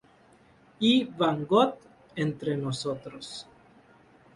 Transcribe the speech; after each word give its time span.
E. 0.91 0.93
van 1.19 1.45
Vogt, 1.45 1.85
entre 2.15 2.59
otros. 2.67 3.47